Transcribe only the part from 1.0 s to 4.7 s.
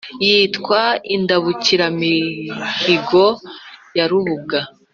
indabukiramihigo ya rubuga